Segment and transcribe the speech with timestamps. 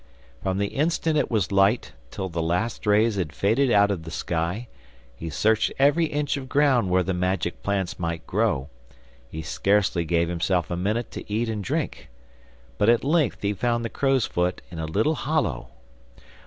[0.41, 4.09] From the instant it was light, till the last rays had faded out of the
[4.09, 4.67] sky,
[5.15, 8.71] he searched every inch of ground where the magic plants might grow;
[9.29, 12.09] he scarcely gave himself a minute to eat and drink,
[12.79, 15.67] but at length he found the crowsfoot in a little hollow!